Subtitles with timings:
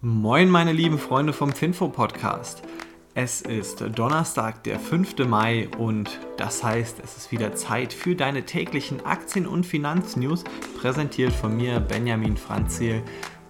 [0.00, 2.62] Moin, meine lieben Freunde vom Finfo Podcast.
[3.14, 5.26] Es ist Donnerstag, der 5.
[5.26, 10.44] Mai und das heißt, es ist wieder Zeit für deine täglichen Aktien- und Finanznews,
[10.80, 13.02] präsentiert von mir, Benjamin Franzil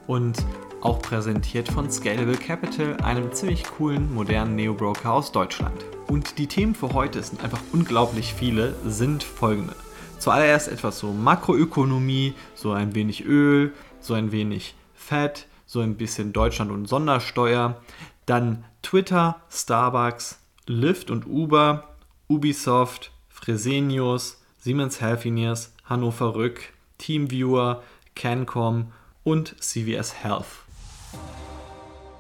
[0.06, 0.38] und
[0.80, 5.84] auch präsentiert von Scalable Capital, einem ziemlich coolen, modernen Neo-Broker aus Deutschland.
[6.06, 9.76] Und die Themen für heute sind einfach unglaublich viele, sind folgende.
[10.18, 16.32] Zuallererst etwas so Makroökonomie, so ein wenig Öl, so ein wenig Fett, so ein bisschen
[16.32, 17.80] Deutschland und Sondersteuer.
[18.26, 21.94] Dann Twitter, Starbucks, Lyft und Uber,
[22.26, 27.82] Ubisoft, Fresenius, Siemens Healthineers, Hannover Rück, Teamviewer,
[28.16, 28.92] Cancom
[29.24, 30.46] und CVS Health.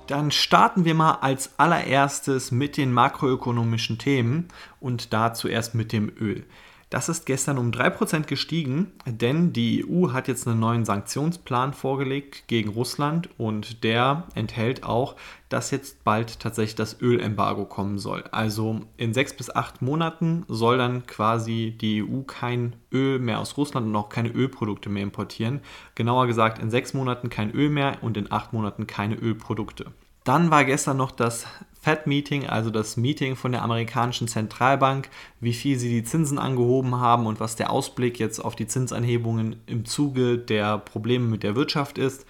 [0.06, 6.12] Dann starten wir mal als allererstes mit den makroökonomischen Themen und da zuerst mit dem
[6.20, 6.44] Öl.
[6.90, 12.44] Das ist gestern um 3% gestiegen, denn die EU hat jetzt einen neuen Sanktionsplan vorgelegt
[12.46, 15.14] gegen Russland und der enthält auch,
[15.50, 18.24] dass jetzt bald tatsächlich das Ölembargo kommen soll.
[18.32, 23.58] Also in sechs bis acht Monaten soll dann quasi die EU kein Öl mehr aus
[23.58, 25.60] Russland und auch keine Ölprodukte mehr importieren.
[25.94, 29.92] Genauer gesagt, in sechs Monaten kein Öl mehr und in acht Monaten keine Ölprodukte.
[30.28, 31.46] Dann war gestern noch das
[31.80, 35.08] Fed-Meeting, also das Meeting von der amerikanischen Zentralbank,
[35.40, 39.56] wie viel sie die Zinsen angehoben haben und was der Ausblick jetzt auf die Zinsanhebungen
[39.64, 42.26] im Zuge der Probleme mit der Wirtschaft ist.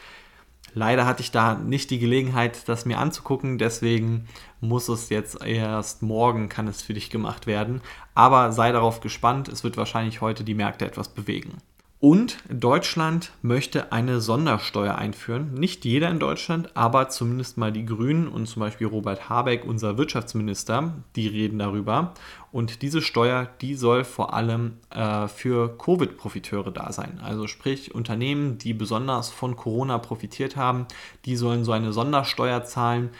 [0.75, 4.29] Leider hatte ich da nicht die Gelegenheit, das mir anzugucken, deswegen
[4.61, 7.81] muss es jetzt erst morgen kann es für dich gemacht werden.
[8.15, 11.59] Aber sei darauf gespannt, es wird wahrscheinlich heute die Märkte etwas bewegen.
[12.01, 15.55] Und Deutschland möchte eine Sondersteuer einführen.
[15.55, 19.99] Nicht jeder in Deutschland, aber zumindest mal die Grünen und zum Beispiel Robert Habeck, unser
[19.99, 22.15] Wirtschaftsminister, die reden darüber.
[22.53, 27.19] Und diese Steuer, die soll vor allem äh, für Covid-Profiteure da sein.
[27.21, 30.87] Also sprich Unternehmen, die besonders von Corona profitiert haben,
[31.25, 33.11] die sollen so eine Sondersteuer zahlen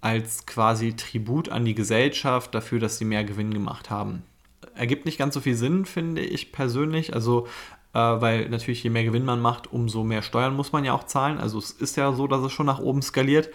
[0.00, 4.22] als quasi Tribut an die Gesellschaft dafür, dass sie mehr Gewinn gemacht haben
[4.74, 7.14] ergibt nicht ganz so viel Sinn, finde ich persönlich.
[7.14, 7.46] Also
[7.98, 11.38] weil natürlich je mehr Gewinn man macht, umso mehr Steuern muss man ja auch zahlen.
[11.38, 13.50] Also es ist ja so, dass es schon nach oben skaliert.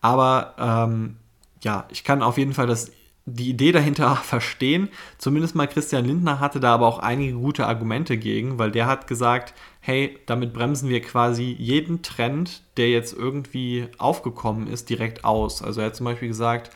[0.00, 1.16] Aber ähm,
[1.62, 2.92] ja, ich kann auf jeden Fall das,
[3.24, 4.88] die Idee dahinter verstehen.
[5.18, 9.06] Zumindest mal Christian Lindner hatte da aber auch einige gute Argumente gegen, weil der hat
[9.06, 15.62] gesagt, hey, damit bremsen wir quasi jeden Trend, der jetzt irgendwie aufgekommen ist, direkt aus.
[15.62, 16.70] Also er hat zum Beispiel gesagt,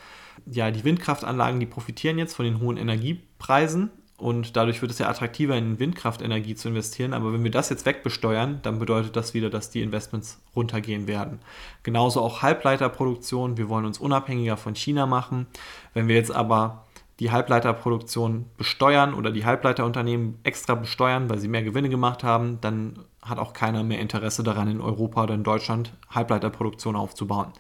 [0.47, 5.09] ja, die Windkraftanlagen, die profitieren jetzt von den hohen Energiepreisen und dadurch wird es ja
[5.09, 7.13] attraktiver, in Windkraftenergie zu investieren.
[7.13, 11.41] Aber wenn wir das jetzt wegbesteuern, dann bedeutet das wieder, dass die Investments runtergehen werden.
[11.83, 13.59] Genauso auch Halbleiterproduktion.
[13.59, 15.47] Wir wollen uns unabhängiger von China machen.
[15.93, 16.87] Wenn wir jetzt aber
[17.21, 23.01] die Halbleiterproduktion besteuern oder die Halbleiterunternehmen extra besteuern, weil sie mehr Gewinne gemacht haben, dann
[23.23, 27.53] hat auch keiner mehr Interesse daran, in Europa oder in Deutschland Halbleiterproduktion aufzubauen.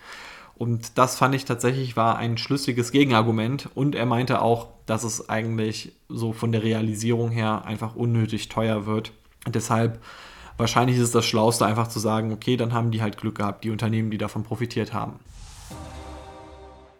[0.58, 3.68] Und das fand ich tatsächlich war ein schlüssiges Gegenargument.
[3.74, 8.86] Und er meinte auch, dass es eigentlich so von der Realisierung her einfach unnötig teuer
[8.86, 9.12] wird.
[9.46, 10.02] Deshalb
[10.56, 13.64] wahrscheinlich ist es das Schlauste, einfach zu sagen, okay, dann haben die halt Glück gehabt,
[13.64, 15.20] die Unternehmen, die davon profitiert haben.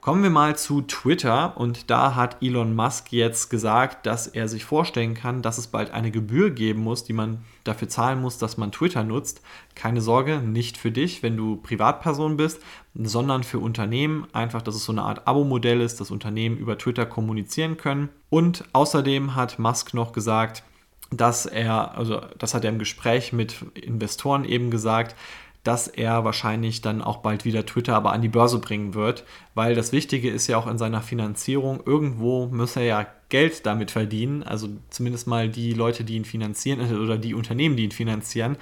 [0.07, 4.65] Kommen wir mal zu Twitter und da hat Elon Musk jetzt gesagt, dass er sich
[4.65, 8.57] vorstellen kann, dass es bald eine Gebühr geben muss, die man dafür zahlen muss, dass
[8.57, 9.43] man Twitter nutzt.
[9.75, 12.63] Keine Sorge, nicht für dich, wenn du Privatperson bist,
[12.95, 14.29] sondern für Unternehmen.
[14.33, 18.09] Einfach, dass es so eine Art Abo-Modell ist, dass Unternehmen über Twitter kommunizieren können.
[18.31, 20.63] Und außerdem hat Musk noch gesagt,
[21.11, 25.17] dass er, also das hat er im Gespräch mit Investoren eben gesagt,
[25.67, 29.75] dass er wahrscheinlich dann auch bald wieder Twitter aber an die Börse bringen wird, weil
[29.75, 34.45] das Wichtige ist ja auch in seiner Finanzierung, irgendwo muss er ja Geld damit verdienen,
[34.45, 38.57] also zumindest mal die Leute, die ihn finanzieren oder die Unternehmen, die ihn finanzieren,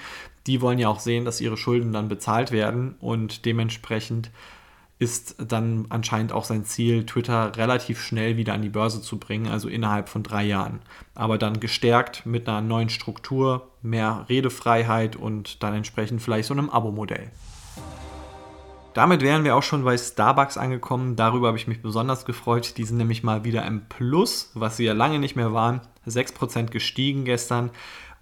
[0.47, 4.31] die wollen ja auch sehen, dass ihre Schulden dann bezahlt werden und dementsprechend
[4.99, 9.49] ist dann anscheinend auch sein Ziel, Twitter relativ schnell wieder an die Börse zu bringen,
[9.49, 10.81] also innerhalb von drei Jahren.
[11.15, 16.71] Aber dann gestärkt mit einer neuen Struktur, mehr Redefreiheit und dann entsprechend vielleicht so einem
[16.71, 17.31] Abo-Modell.
[18.95, 21.17] Damit wären wir auch schon bei Starbucks angekommen.
[21.17, 22.79] Darüber habe ich mich besonders gefreut.
[22.79, 25.81] Die sind nämlich mal wieder im Plus, was sie ja lange nicht mehr waren.
[26.07, 27.71] 6% gestiegen gestern.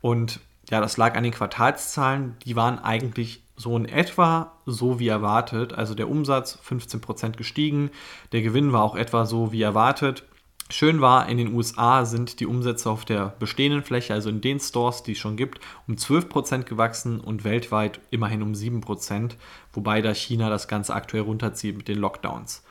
[0.01, 0.41] Und
[0.71, 2.37] ja, das lag an den Quartalszahlen.
[2.47, 5.73] Die waren eigentlich so in etwa so wie erwartet.
[5.73, 7.91] Also der Umsatz 15% gestiegen,
[8.33, 10.25] der Gewinn war auch etwa so wie erwartet.
[10.71, 14.59] Schön war, in den USA sind die Umsätze auf der bestehenden Fläche, also in den
[14.59, 19.33] Stores, die es schon gibt, um 12% gewachsen und weltweit immerhin um 7%,
[19.75, 22.65] wobei da China das Ganze aktuell runterzieht mit den Lockdowns.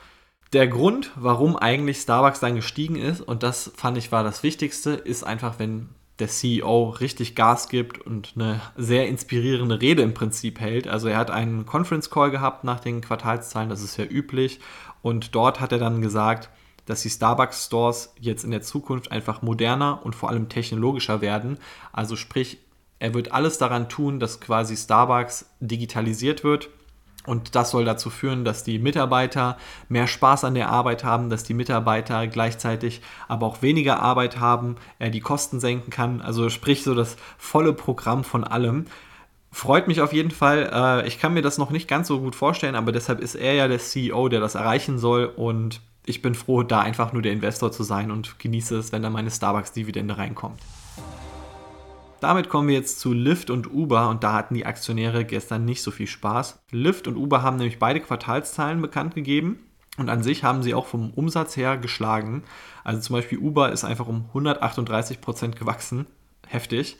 [0.52, 4.90] Der Grund, warum eigentlich Starbucks dann gestiegen ist, und das fand ich war das Wichtigste,
[4.90, 5.88] ist einfach, wenn
[6.22, 10.86] der CEO richtig Gas gibt und eine sehr inspirierende Rede im Prinzip hält.
[10.86, 14.60] Also er hat einen Conference Call gehabt nach den Quartalszahlen, das ist ja üblich.
[15.02, 16.48] Und dort hat er dann gesagt,
[16.86, 21.58] dass die Starbucks Stores jetzt in der Zukunft einfach moderner und vor allem technologischer werden.
[21.92, 22.58] Also sprich,
[23.00, 26.70] er wird alles daran tun, dass quasi Starbucks digitalisiert wird.
[27.26, 29.56] Und das soll dazu führen, dass die Mitarbeiter
[29.88, 34.76] mehr Spaß an der Arbeit haben, dass die Mitarbeiter gleichzeitig aber auch weniger Arbeit haben,
[34.98, 36.20] er die Kosten senken kann.
[36.20, 38.86] Also sprich so das volle Programm von allem.
[39.52, 40.70] Freut mich auf jeden Fall.
[40.72, 43.54] Äh, ich kann mir das noch nicht ganz so gut vorstellen, aber deshalb ist er
[43.54, 45.26] ja der CEO, der das erreichen soll.
[45.26, 49.02] Und ich bin froh, da einfach nur der Investor zu sein und genieße es, wenn
[49.02, 50.58] da meine Starbucks-Dividende reinkommt.
[52.22, 55.82] Damit kommen wir jetzt zu Lyft und Uber und da hatten die Aktionäre gestern nicht
[55.82, 56.62] so viel Spaß.
[56.70, 59.58] Lyft und Uber haben nämlich beide Quartalszahlen bekannt gegeben
[59.98, 62.44] und an sich haben sie auch vom Umsatz her geschlagen.
[62.84, 66.06] Also zum Beispiel Uber ist einfach um 138 Prozent gewachsen.
[66.46, 66.96] Heftig.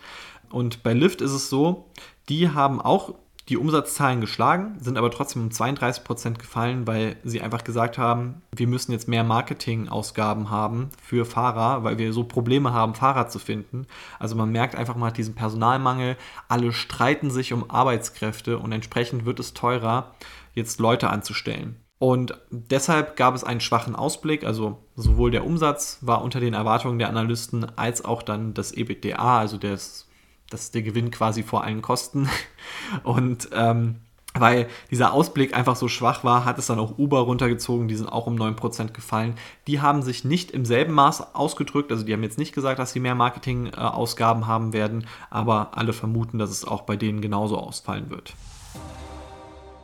[0.51, 1.89] Und bei Lyft ist es so,
[2.29, 3.15] die haben auch
[3.49, 8.43] die Umsatzzahlen geschlagen, sind aber trotzdem um 32 Prozent gefallen, weil sie einfach gesagt haben,
[8.55, 13.39] wir müssen jetzt mehr Marketingausgaben haben für Fahrer, weil wir so Probleme haben, Fahrer zu
[13.39, 13.87] finden.
[14.21, 16.17] Also man merkt einfach mal diesen Personalmangel,
[16.49, 20.15] alle streiten sich um Arbeitskräfte und entsprechend wird es teurer,
[20.55, 21.77] jetzt Leute anzustellen.
[21.99, 26.99] Und deshalb gab es einen schwachen Ausblick, also sowohl der Umsatz war unter den Erwartungen
[26.99, 30.09] der Analysten als auch dann das EBITDA, also das
[30.53, 32.29] das ist der Gewinn quasi vor allen Kosten.
[33.03, 33.97] Und ähm,
[34.35, 38.09] weil dieser Ausblick einfach so schwach war, hat es dann auch Uber runtergezogen, die sind
[38.09, 39.35] auch um 9% gefallen.
[39.67, 42.93] Die haben sich nicht im selben Maß ausgedrückt, also die haben jetzt nicht gesagt, dass
[42.93, 48.09] sie mehr Marketingausgaben haben werden, aber alle vermuten, dass es auch bei denen genauso ausfallen
[48.09, 48.35] wird.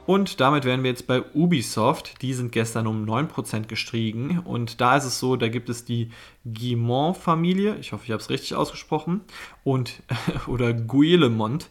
[0.09, 2.23] Und damit wären wir jetzt bei Ubisoft.
[2.23, 4.39] Die sind gestern um 9% gestiegen.
[4.39, 6.13] Und da ist es so, da gibt es die
[6.47, 7.77] Guillemont-Familie.
[7.77, 9.21] Ich hoffe, ich habe es richtig ausgesprochen.
[9.65, 10.03] Und,
[10.47, 11.69] oder Guillemont.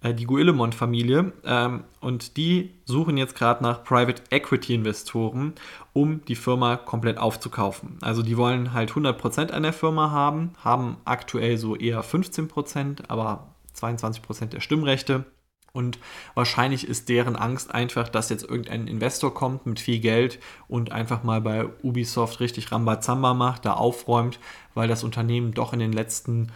[0.00, 1.34] Äh, die Guillemont-Familie.
[1.44, 5.52] Ähm, und die suchen jetzt gerade nach Private Equity-Investoren,
[5.92, 7.98] um die Firma komplett aufzukaufen.
[8.00, 13.48] Also die wollen halt 100% an der Firma haben, haben aktuell so eher 15%, aber
[13.76, 15.26] 22% der Stimmrechte.
[15.74, 15.98] Und
[16.34, 20.38] wahrscheinlich ist deren Angst einfach, dass jetzt irgendein Investor kommt mit viel Geld
[20.68, 24.38] und einfach mal bei Ubisoft richtig Rambazamba macht, da aufräumt,
[24.74, 26.52] weil das Unternehmen doch in den letzten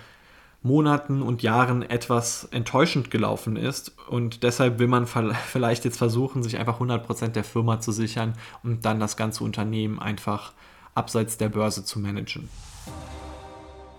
[0.63, 3.93] Monaten und Jahren etwas enttäuschend gelaufen ist.
[4.09, 5.07] Und deshalb will man
[5.49, 9.99] vielleicht jetzt versuchen, sich einfach 100% der Firma zu sichern und dann das ganze Unternehmen
[9.99, 10.53] einfach
[10.95, 12.49] abseits der Börse zu managen.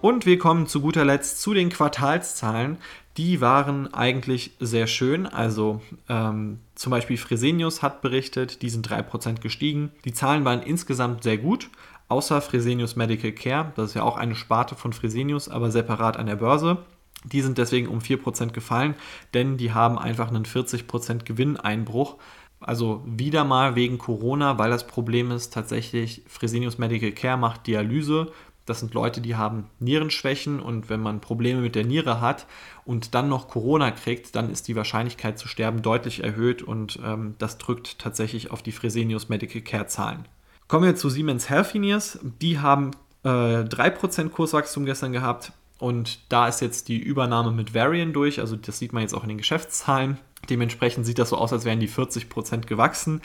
[0.02, 2.78] Und wir kommen zu guter Letzt zu den Quartalszahlen
[3.20, 5.26] die waren eigentlich sehr schön.
[5.28, 9.92] Also ähm, zum Beispiel Fresenius hat berichtet, die sind 3% gestiegen.
[10.06, 11.70] Die Zahlen waren insgesamt sehr gut,
[12.08, 13.74] außer Fresenius Medical Care.
[13.76, 16.78] Das ist ja auch eine Sparte von Fresenius, aber separat an der Börse.
[17.26, 18.96] Die sind deswegen um 4% gefallen,
[19.34, 22.16] denn die haben einfach einen 40% Gewinneinbruch.
[22.62, 28.32] Also wieder mal wegen Corona, weil das Problem ist tatsächlich, Fresenius Medical Care macht Dialyse
[28.70, 32.46] das sind Leute, die haben Nierenschwächen und wenn man Probleme mit der Niere hat
[32.86, 37.36] und dann noch Corona kriegt, dann ist die Wahrscheinlichkeit zu sterben deutlich erhöht und ähm,
[37.40, 40.26] das drückt tatsächlich auf die Fresenius Medical Care Zahlen.
[40.68, 42.20] Kommen wir zu Siemens Healthineers.
[42.42, 42.92] Die haben
[43.24, 48.56] äh, 3% Kurswachstum gestern gehabt und da ist jetzt die Übernahme mit Varian durch, also
[48.56, 50.18] das sieht man jetzt auch in den Geschäftszahlen.
[50.50, 53.22] Dementsprechend sieht das so aus, als wären die 40% gewachsen.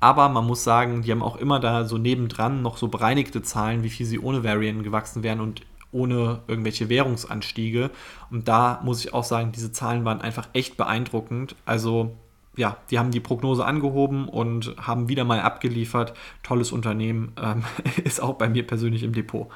[0.00, 3.82] Aber man muss sagen, die haben auch immer da so nebendran noch so bereinigte Zahlen,
[3.82, 7.90] wie viel sie ohne Variant gewachsen wären und ohne irgendwelche Währungsanstiege.
[8.30, 11.56] Und da muss ich auch sagen, diese Zahlen waren einfach echt beeindruckend.
[11.64, 12.16] Also
[12.56, 16.12] ja, die haben die Prognose angehoben und haben wieder mal abgeliefert.
[16.42, 17.64] Tolles Unternehmen, ähm,
[18.04, 19.48] ist auch bei mir persönlich im Depot.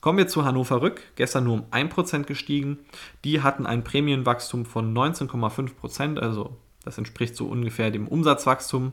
[0.00, 2.78] Kommen wir zu Hannover Rück, gestern nur um 1% gestiegen.
[3.24, 8.92] Die hatten ein Prämienwachstum von 19,5%, also das entspricht so ungefähr dem Umsatzwachstum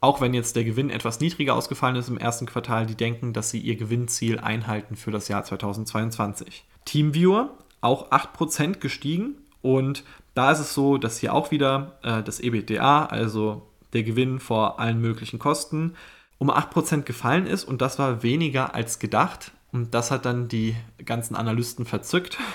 [0.00, 3.50] auch wenn jetzt der Gewinn etwas niedriger ausgefallen ist im ersten Quartal, die denken, dass
[3.50, 6.64] sie ihr Gewinnziel einhalten für das Jahr 2022.
[6.84, 7.50] Teamviewer
[7.80, 13.06] auch 8% gestiegen und da ist es so, dass hier auch wieder äh, das EBITDA,
[13.06, 13.62] also
[13.92, 15.94] der Gewinn vor allen möglichen Kosten,
[16.38, 20.76] um 8% gefallen ist und das war weniger als gedacht und das hat dann die
[21.04, 22.38] ganzen Analysten verzückt.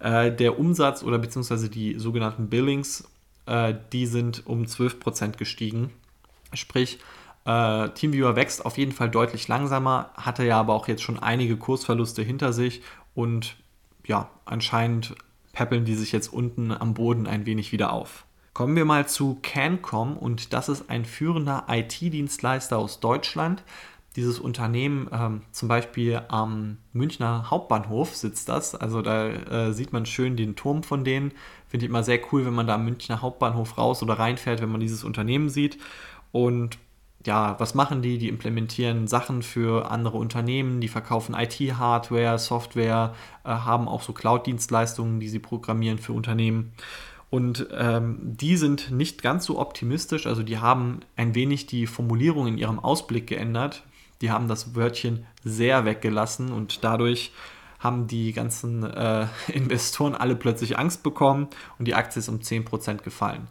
[0.00, 3.08] Äh, der Umsatz oder beziehungsweise die sogenannten Billings,
[3.46, 5.92] äh, die sind um 12% gestiegen
[6.54, 6.98] Sprich,
[7.44, 11.56] äh, TeamViewer wächst auf jeden Fall deutlich langsamer, hatte ja aber auch jetzt schon einige
[11.56, 12.82] Kursverluste hinter sich
[13.14, 13.56] und
[14.06, 15.14] ja, anscheinend
[15.52, 18.24] peppeln die sich jetzt unten am Boden ein wenig wieder auf.
[18.54, 23.62] Kommen wir mal zu Cancom und das ist ein führender IT-Dienstleister aus Deutschland.
[24.16, 28.76] dieses Unternehmen, ähm, zum Beispiel am Münchner Hauptbahnhof sitzt das.
[28.76, 31.32] Also da äh, sieht man schön den Turm von denen.
[31.66, 34.70] Finde ich immer sehr cool, wenn man da am Münchner Hauptbahnhof raus oder reinfährt, wenn
[34.70, 35.78] man dieses Unternehmen sieht.
[36.34, 36.78] Und
[37.24, 38.18] ja, was machen die?
[38.18, 43.14] Die implementieren Sachen für andere Unternehmen, die verkaufen IT-Hardware, Software,
[43.44, 46.72] äh, haben auch so Cloud-Dienstleistungen, die sie programmieren für Unternehmen.
[47.30, 52.48] Und ähm, die sind nicht ganz so optimistisch, also die haben ein wenig die Formulierung
[52.48, 53.84] in ihrem Ausblick geändert.
[54.20, 57.30] Die haben das Wörtchen sehr weggelassen und dadurch
[57.78, 61.46] haben die ganzen äh, Investoren alle plötzlich Angst bekommen
[61.78, 63.46] und die Aktie ist um 10% gefallen.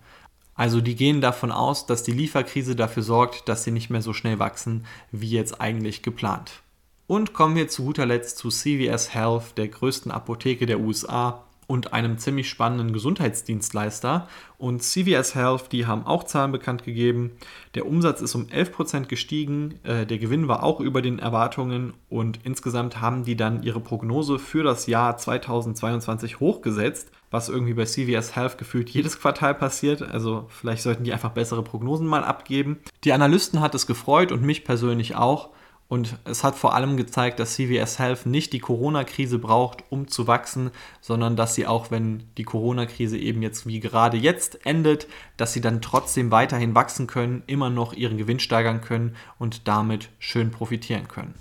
[0.56, 4.14] Also die gehen davon aus, dass die Lieferkrise dafür sorgt, dass sie nicht mehr so
[4.14, 6.62] schnell wachsen, wie jetzt eigentlich geplant.
[7.08, 11.94] Und kommen wir zu guter Letzt zu CVS Health, der größten Apotheke der USA und
[11.94, 14.28] einem ziemlich spannenden Gesundheitsdienstleister.
[14.58, 17.32] Und CVS Health, die haben auch Zahlen bekannt gegeben.
[17.76, 22.40] Der Umsatz ist um 11% gestiegen, äh, der Gewinn war auch über den Erwartungen und
[22.44, 28.36] insgesamt haben die dann ihre Prognose für das Jahr 2022 hochgesetzt, was irgendwie bei CVS
[28.36, 30.02] Health gefühlt jedes Quartal passiert.
[30.02, 32.80] Also vielleicht sollten die einfach bessere Prognosen mal abgeben.
[33.04, 35.50] Die Analysten hat es gefreut und mich persönlich auch.
[35.94, 40.26] Und es hat vor allem gezeigt, dass CVS Health nicht die Corona-Krise braucht, um zu
[40.26, 40.72] wachsen,
[41.02, 45.08] sondern dass sie auch, wenn die Corona-Krise eben jetzt wie gerade jetzt endet,
[45.38, 50.10] dass sie dann trotzdem weiterhin wachsen können, immer noch ihren Gewinn steigern können und damit
[50.18, 51.36] schön profitieren können.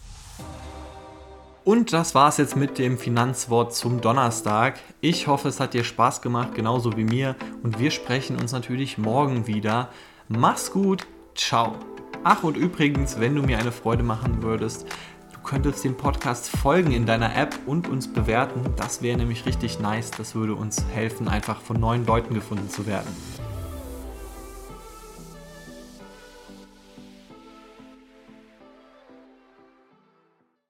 [1.65, 4.79] Und das war es jetzt mit dem Finanzwort zum Donnerstag.
[5.01, 7.37] Ich hoffe, es hat dir Spaß gemacht, genauso wie mir.
[7.63, 9.89] Und wir sprechen uns natürlich morgen wieder.
[10.29, 11.07] Mach's gut.
[11.35, 11.92] Ciao.
[12.25, 14.87] Ach und übrigens, wenn du mir eine Freude machen würdest,
[15.33, 18.61] du könntest dem Podcast folgen in deiner App und uns bewerten.
[18.77, 20.13] Das wäre nämlich richtig nice.
[20.13, 23.09] Das würde uns helfen, einfach von neuen Leuten gefunden zu werden.